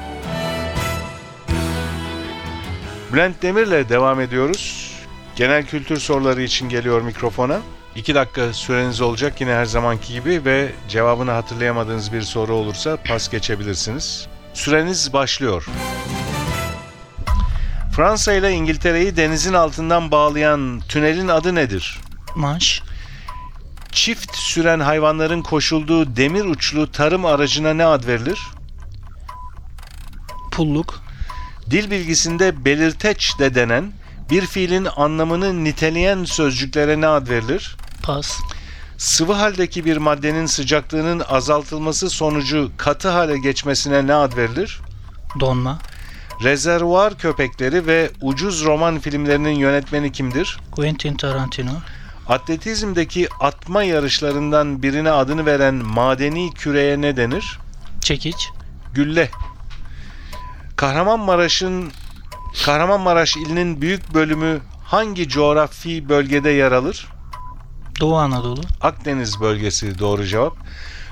Bülent 3.12 3.42
Demir'le 3.42 3.88
devam 3.88 4.20
ediyoruz. 4.20 4.92
Genel 5.36 5.66
kültür 5.66 5.98
soruları 5.98 6.42
için 6.42 6.68
geliyor 6.68 7.02
mikrofona. 7.02 7.60
2 7.96 8.14
dakika 8.14 8.52
süreniz 8.52 9.00
olacak 9.00 9.40
yine 9.40 9.52
her 9.52 9.64
zamanki 9.64 10.12
gibi 10.12 10.44
ve 10.44 10.72
cevabını 10.88 11.30
hatırlayamadığınız 11.30 12.12
bir 12.12 12.22
soru 12.22 12.54
olursa 12.54 12.96
pas 12.96 13.30
geçebilirsiniz. 13.30 14.26
Süreniz 14.54 15.12
başlıyor. 15.12 15.66
Fransa 17.96 18.32
ile 18.32 18.50
İngiltere'yi 18.50 19.16
denizin 19.16 19.52
altından 19.52 20.10
bağlayan 20.10 20.80
tünelin 20.88 21.28
adı 21.28 21.54
nedir? 21.54 22.00
Manş. 22.36 22.82
Çift 23.92 24.36
süren 24.36 24.80
hayvanların 24.80 25.42
koşulduğu 25.42 26.16
demir 26.16 26.44
uçlu 26.44 26.92
tarım 26.92 27.24
aracına 27.24 27.74
ne 27.74 27.84
ad 27.84 28.06
verilir? 28.06 28.40
Pulluk. 30.50 31.02
Dil 31.70 31.90
bilgisinde 31.90 32.64
belirteç 32.64 33.38
de 33.38 33.54
denen 33.54 33.92
bir 34.30 34.46
fiilin 34.46 34.88
anlamını 34.96 35.64
niteleyen 35.64 36.24
sözcüklere 36.24 37.00
ne 37.00 37.06
ad 37.06 37.28
verilir? 37.28 37.76
Pas. 38.02 38.38
Sıvı 38.98 39.32
haldeki 39.32 39.84
bir 39.84 39.96
maddenin 39.96 40.46
sıcaklığının 40.46 41.22
azaltılması 41.28 42.10
sonucu 42.10 42.70
katı 42.76 43.08
hale 43.08 43.38
geçmesine 43.38 44.06
ne 44.06 44.14
ad 44.14 44.36
verilir? 44.36 44.80
Donma. 45.40 45.78
Rezervuar 46.42 47.18
köpekleri 47.18 47.86
ve 47.86 48.10
ucuz 48.20 48.64
roman 48.64 48.98
filmlerinin 48.98 49.54
yönetmeni 49.54 50.12
kimdir? 50.12 50.58
Quentin 50.70 51.14
Tarantino. 51.14 51.72
Atletizmdeki 52.28 53.28
atma 53.40 53.82
yarışlarından 53.82 54.82
birine 54.82 55.10
adını 55.10 55.46
veren 55.46 55.74
madeni 55.74 56.54
küreye 56.54 57.00
ne 57.00 57.16
denir? 57.16 57.58
Çekiç. 58.00 58.50
Gülle. 58.94 59.30
Kahramanmaraş'ın 60.76 61.92
Kahramanmaraş 62.64 63.36
ilinin 63.36 63.80
büyük 63.80 64.14
bölümü 64.14 64.60
hangi 64.84 65.28
coğrafi 65.28 66.08
bölgede 66.08 66.50
yer 66.50 66.72
alır? 66.72 67.06
Doğu 68.00 68.16
Anadolu. 68.16 68.60
Akdeniz 68.80 69.40
bölgesi 69.40 69.98
doğru 69.98 70.26
cevap. 70.26 70.56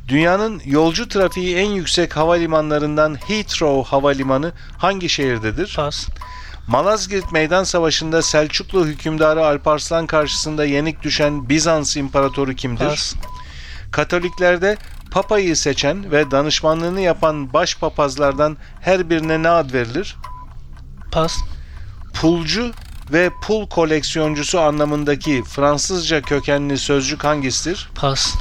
Dünyanın 0.09 0.63
yolcu 0.65 1.09
trafiği 1.09 1.57
en 1.57 1.71
yüksek 1.71 2.17
havalimanlarından 2.17 3.15
Heathrow 3.15 3.91
Havalimanı 3.91 4.53
hangi 4.79 5.09
şehirdedir? 5.09 5.73
Pas. 5.77 6.09
Malazgirt 6.67 7.33
Meydan 7.33 7.65
Savaşı'nda 7.65 8.23
Selçuklu 8.23 8.87
hükümdarı 8.87 9.47
Alparslan 9.47 10.07
karşısında 10.07 10.65
yenik 10.65 11.03
düşen 11.03 11.49
Bizans 11.49 11.97
imparatoru 11.97 12.55
kimdir? 12.55 12.87
Pas. 12.89 13.15
Katoliklerde 13.93 14.77
Papa'yı 15.11 15.57
seçen 15.57 16.11
ve 16.13 16.31
danışmanlığını 16.31 17.01
yapan 17.01 17.53
başpapazlardan 17.53 18.57
her 18.81 19.11
birine 19.11 19.43
ne 19.43 19.49
ad 19.49 19.73
verilir? 19.73 20.17
Pas. 21.13 21.37
Pulcu 22.15 22.73
ve 23.13 23.31
pul 23.43 23.69
koleksiyoncusu 23.69 24.61
anlamındaki 24.61 25.43
Fransızca 25.43 26.23
kökenli 26.23 26.79
sözcük 26.79 27.25
hangisidir? 27.25 27.91
Pas. 27.95 28.35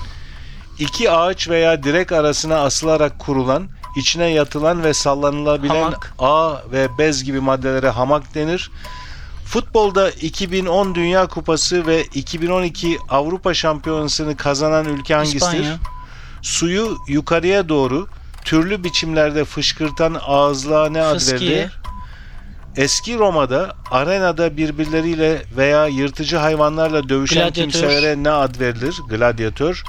İki 0.79 1.11
ağaç 1.11 1.49
veya 1.49 1.83
direk 1.83 2.11
arasına 2.11 2.59
asılarak 2.59 3.19
kurulan, 3.19 3.69
içine 3.95 4.25
yatılan 4.25 4.83
ve 4.83 4.93
sallanılabilen 4.93 5.83
Hamak. 5.83 6.13
ağ 6.19 6.55
ve 6.71 6.87
bez 6.97 7.23
gibi 7.23 7.39
maddelere 7.39 7.89
hamak 7.89 8.35
denir. 8.35 8.71
Futbolda 9.45 10.09
2010 10.11 10.95
Dünya 10.95 11.27
Kupası 11.27 11.87
ve 11.87 12.03
2012 12.03 12.97
Avrupa 13.09 13.53
Şampiyonası'nı 13.53 14.37
kazanan 14.37 14.85
ülke 14.85 15.15
hangisidir? 15.15 15.39
İspanya. 15.39 15.77
Suyu 16.41 16.97
yukarıya 17.07 17.69
doğru 17.69 18.07
türlü 18.45 18.83
biçimlerde 18.83 19.45
fışkırtan 19.45 20.17
ağızlığa 20.21 20.89
ne 20.89 21.01
ad 21.01 21.21
verilir? 21.31 21.79
Eski 22.75 23.17
Roma'da 23.17 23.75
arenada 23.91 24.57
birbirleriyle 24.57 25.41
veya 25.57 25.87
yırtıcı 25.87 26.37
hayvanlarla 26.37 27.09
dövüşen 27.09 27.35
Gladyatör. 27.37 27.61
kimselere 27.61 28.23
ne 28.23 28.31
ad 28.31 28.59
verilir? 28.59 28.95
Gladyatör. 29.09 29.83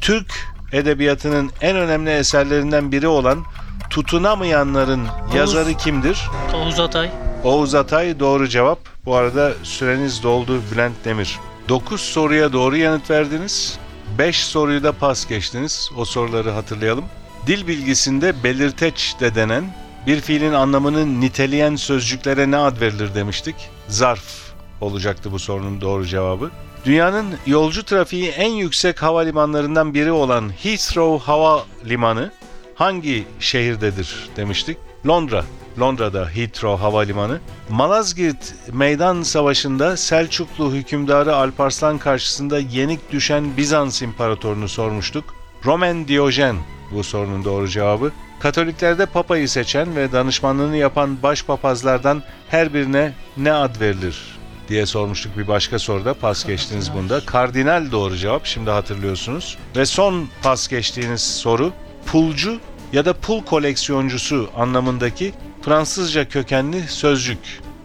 Türk 0.00 0.53
edebiyatının 0.74 1.50
en 1.60 1.76
önemli 1.76 2.10
eserlerinden 2.10 2.92
biri 2.92 3.08
olan 3.08 3.44
Tutunamayanların 3.90 5.06
yazarı 5.34 5.74
kimdir? 5.74 6.18
Oğuz 6.54 6.80
Atay. 6.80 7.10
Oğuz 7.44 7.74
Atay 7.74 8.20
doğru 8.20 8.48
cevap. 8.48 8.78
Bu 9.04 9.16
arada 9.16 9.52
süreniz 9.62 10.22
doldu 10.22 10.60
Bülent 10.72 10.94
Demir. 11.04 11.38
9 11.68 12.00
soruya 12.00 12.52
doğru 12.52 12.76
yanıt 12.76 13.10
verdiniz. 13.10 13.78
5 14.18 14.44
soruyu 14.44 14.82
da 14.82 14.92
pas 14.92 15.28
geçtiniz. 15.28 15.90
O 15.96 16.04
soruları 16.04 16.50
hatırlayalım. 16.50 17.04
Dil 17.46 17.66
bilgisinde 17.66 18.44
belirteç 18.44 19.14
de 19.20 19.34
denen 19.34 19.64
bir 20.06 20.20
fiilin 20.20 20.52
anlamını 20.52 21.20
niteleyen 21.20 21.76
sözcüklere 21.76 22.50
ne 22.50 22.56
ad 22.56 22.80
verilir 22.80 23.14
demiştik. 23.14 23.56
Zarf 23.88 24.53
olacaktı 24.80 25.32
bu 25.32 25.38
sorunun 25.38 25.80
doğru 25.80 26.06
cevabı. 26.06 26.50
Dünyanın 26.84 27.26
yolcu 27.46 27.82
trafiği 27.82 28.28
en 28.28 28.50
yüksek 28.50 29.02
havalimanlarından 29.02 29.94
biri 29.94 30.12
olan 30.12 30.50
Heathrow 30.62 31.24
Havalimanı 31.24 32.30
hangi 32.74 33.24
şehirdedir 33.40 34.28
demiştik. 34.36 34.78
Londra. 35.06 35.44
Londra'da 35.80 36.28
Heathrow 36.28 36.82
Havalimanı. 36.82 37.40
Malazgirt 37.70 38.54
Meydan 38.72 39.22
Savaşı'nda 39.22 39.96
Selçuklu 39.96 40.72
hükümdarı 40.72 41.36
Alparslan 41.36 41.98
karşısında 41.98 42.58
yenik 42.58 43.12
düşen 43.12 43.56
Bizans 43.56 44.02
imparatorunu 44.02 44.68
sormuştuk. 44.68 45.24
Roman 45.64 46.08
Diyojen 46.08 46.56
bu 46.94 47.04
sorunun 47.04 47.44
doğru 47.44 47.68
cevabı. 47.68 48.12
Katoliklerde 48.40 49.06
Papa'yı 49.06 49.48
seçen 49.48 49.96
ve 49.96 50.12
danışmanlığını 50.12 50.76
yapan 50.76 51.22
başpapazlardan 51.22 52.22
her 52.48 52.74
birine 52.74 53.12
ne 53.36 53.52
ad 53.52 53.80
verilir 53.80 54.43
diye 54.68 54.86
sormuştuk 54.86 55.38
bir 55.38 55.48
başka 55.48 55.78
soruda. 55.78 56.14
Pas 56.14 56.46
geçtiniz 56.46 56.94
bunda. 56.94 57.20
Kardinal 57.26 57.92
doğru 57.92 58.16
cevap. 58.16 58.46
Şimdi 58.46 58.70
hatırlıyorsunuz. 58.70 59.58
Ve 59.76 59.86
son 59.86 60.28
pas 60.42 60.68
geçtiğiniz 60.68 61.20
soru 61.20 61.72
pulcu 62.06 62.60
ya 62.92 63.04
da 63.04 63.12
pul 63.12 63.44
koleksiyoncusu 63.44 64.50
anlamındaki 64.56 65.32
Fransızca 65.62 66.28
kökenli 66.28 66.82
sözcük. 66.88 67.38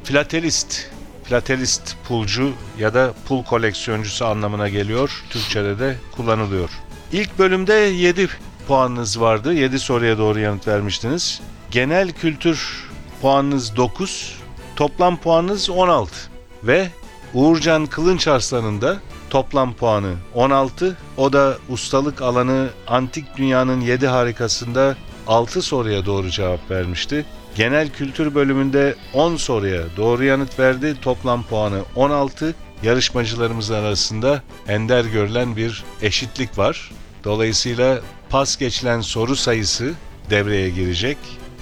Filatelist. 0.04 0.90
Filatelist 1.24 1.96
pulcu 2.08 2.52
ya 2.80 2.94
da 2.94 3.14
pul 3.28 3.44
koleksiyoncusu 3.44 4.26
anlamına 4.26 4.70
geliyor. 4.70 5.24
Türkçede 5.30 5.80
de 5.80 5.96
kullanılıyor. 6.12 6.70
İlk 7.12 7.40
bölümde 7.40 7.74
7 7.74 8.30
puanınız 8.68 9.22
vardı. 9.22 9.54
7 9.54 9.80
soruya 9.80 10.18
doğru 10.18 10.40
yanıt 10.40 10.68
vermiştiniz. 10.68 11.42
Genel 11.72 12.12
kültür 12.12 12.88
puanınız 13.22 13.76
9. 13.76 14.36
Toplam 14.76 15.18
puanınız 15.18 15.70
16. 15.70 16.39
Ve 16.64 16.90
Uğurcan 17.34 17.86
Kılınç 17.86 18.28
Arslan'ın 18.28 18.82
da 18.82 18.98
toplam 19.30 19.74
puanı 19.74 20.14
16. 20.34 20.98
O 21.18 21.34
da 21.34 21.58
ustalık 21.70 22.22
alanı 22.22 22.70
antik 22.88 23.38
dünyanın 23.38 23.82
7 23.82 24.08
harikasında 24.08 24.96
6 25.28 25.62
soruya 25.62 26.06
doğru 26.06 26.30
cevap 26.30 26.72
vermişti. 26.72 27.26
Genel 27.56 27.90
kültür 27.90 28.36
bölümünde 28.36 28.96
10 29.14 29.36
soruya 29.36 29.84
doğru 29.98 30.24
yanıt 30.24 30.60
verdi. 30.60 30.96
Toplam 31.02 31.44
puanı 31.44 31.82
16. 31.96 32.56
Yarışmacılarımız 32.84 33.72
arasında 33.72 34.44
ender 34.68 35.06
görülen 35.06 35.56
bir 35.56 35.84
eşitlik 36.02 36.58
var. 36.58 36.92
Dolayısıyla 37.24 38.00
pas 38.30 38.58
geçilen 38.58 39.02
soru 39.02 39.36
sayısı 39.36 39.94
devreye 40.30 40.70
girecek. 40.70 41.18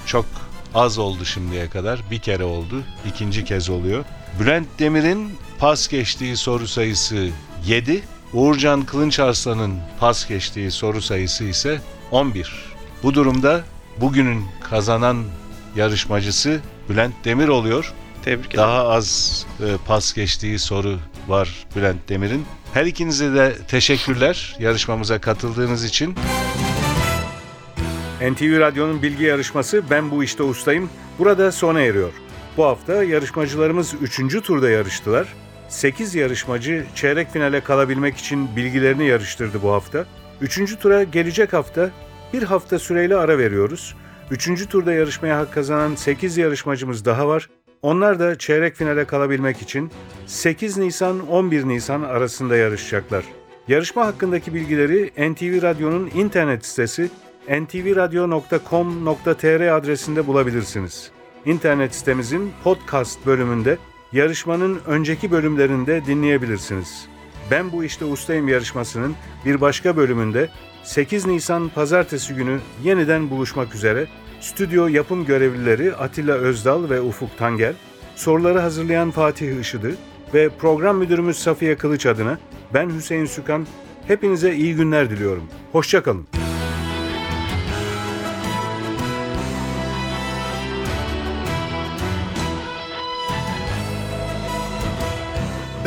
Çok 0.05 0.25
az 0.75 0.97
oldu 0.97 1.25
şimdiye 1.25 1.69
kadar. 1.69 1.99
Bir 2.12 2.19
kere 2.19 2.43
oldu. 2.43 2.83
ikinci 3.07 3.45
kez 3.45 3.69
oluyor. 3.69 4.05
Bülent 4.39 4.67
Demir'in 4.80 5.32
pas 5.60 5.88
geçtiği 5.88 6.38
soru 6.38 6.67
sayısı 6.67 7.30
7. 7.65 8.04
Uğurcan 8.34 8.86
Kılınçarslan'ın 8.86 9.80
pas 10.00 10.28
geçtiği 10.28 10.71
soru 10.71 11.02
sayısı 11.02 11.43
ise 11.43 11.82
11. 12.12 12.54
Bu 13.04 13.13
durumda 13.13 13.63
bugünün 14.02 14.45
kazanan 14.69 15.23
yarışmacısı 15.76 16.60
Bülent 16.89 17.13
Demir 17.26 17.47
oluyor. 17.47 17.93
Tebrik 18.23 18.45
ederim. 18.45 18.60
Daha 18.60 18.88
az 18.88 19.45
e, 19.60 19.65
pas 19.88 20.13
geçtiği 20.13 20.60
soru 20.60 20.97
var 21.28 21.65
Bülent 21.76 22.10
Demir'in. 22.10 22.45
Her 22.73 22.86
ikinize 22.86 23.34
de 23.34 23.58
teşekkürler 23.67 24.56
yarışmamıza 24.60 25.21
katıldığınız 25.21 25.84
için. 25.84 26.15
NTV 28.21 28.60
Radyo'nun 28.60 29.02
bilgi 29.02 29.23
yarışması 29.23 29.84
Ben 29.89 30.12
Bu 30.12 30.23
İşte 30.23 30.43
Ustayım 30.43 30.89
burada 31.19 31.52
sona 31.52 31.82
eriyor. 31.82 32.27
Bu 32.58 32.65
hafta 32.65 33.04
yarışmacılarımız 33.04 33.93
3. 34.02 34.43
turda 34.43 34.70
yarıştılar. 34.70 35.28
8 35.70 36.15
yarışmacı 36.15 36.86
çeyrek 36.96 37.32
finale 37.32 37.62
kalabilmek 37.62 38.17
için 38.17 38.56
bilgilerini 38.56 39.08
yarıştırdı 39.08 39.62
bu 39.63 39.72
hafta. 39.72 40.06
3. 40.41 40.80
tura 40.80 41.04
gelecek 41.04 41.54
hafta 41.54 41.89
bir 42.34 42.43
hafta 42.43 42.80
süreyle 42.80 43.15
ara 43.15 43.38
veriyoruz. 43.38 43.96
3. 44.32 44.70
turda 44.70 44.93
yarışmaya 44.93 45.38
hak 45.38 45.54
kazanan 45.54 45.96
8 45.96 46.38
yarışmacımız 46.38 47.06
daha 47.06 47.28
var. 47.28 47.50
Onlar 47.82 48.20
da 48.20 48.38
çeyrek 48.38 48.76
finale 48.76 49.06
kalabilmek 49.06 49.62
için 49.62 49.91
8 50.26 50.78
Nisan 50.78 51.28
11 51.28 51.67
Nisan 51.67 52.02
arasında 52.02 52.56
yarışacaklar. 52.56 53.26
Yarışma 53.67 54.06
hakkındaki 54.06 54.54
bilgileri 54.54 55.32
NTV 55.32 55.62
Radyo'nun 55.62 56.12
internet 56.15 56.65
sitesi 56.65 57.10
ntvradio.com.tr 57.50 59.78
adresinde 59.78 60.28
bulabilirsiniz. 60.28 61.16
İnternet 61.45 61.95
sitemizin 61.95 62.52
podcast 62.63 63.26
bölümünde 63.26 63.78
yarışmanın 64.12 64.80
önceki 64.86 65.32
bölümlerinde 65.32 66.06
dinleyebilirsiniz. 66.06 67.08
Ben 67.52 67.71
bu 67.71 67.84
işte 67.84 68.06
ustayım 68.06 68.47
yarışmasının 68.47 69.15
bir 69.45 69.62
başka 69.62 69.97
bölümünde 69.97 70.50
8 70.84 71.26
Nisan 71.26 71.69
pazartesi 71.69 72.34
günü 72.34 72.60
yeniden 72.84 73.30
buluşmak 73.30 73.76
üzere 73.76 74.08
stüdyo 74.41 74.88
yapım 74.88 75.26
görevlileri 75.26 75.95
Atilla 75.95 76.34
Özdal 76.34 76.89
ve 76.89 77.02
Ufuk 77.02 77.38
Tangel, 77.38 77.73
soruları 78.15 78.60
hazırlayan 78.60 79.12
Fatih 79.12 79.60
Işıdı 79.60 79.95
ve 80.34 80.50
program 80.50 80.97
müdürümüz 80.97 81.39
Safiye 81.39 81.76
Kılıç 81.76 82.06
adına 82.06 82.38
ben 82.73 82.89
Hüseyin 82.89 83.26
Sükan 83.26 83.67
hepinize 84.08 84.56
iyi 84.56 84.76
günler 84.76 85.10
diliyorum. 85.10 85.43
Hoşçakalın. 85.71 86.28